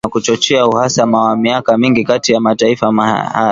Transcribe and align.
nchini 0.05 0.09
Iran 0.13 0.23
na 0.27 0.35
kuchochea 0.35 0.67
uhasama 0.67 1.21
wa 1.23 1.37
miaka 1.37 1.77
mingi 1.77 2.03
kati 2.05 2.31
ya 2.33 2.39
mataifa 2.41 2.93
hayo 2.93 3.49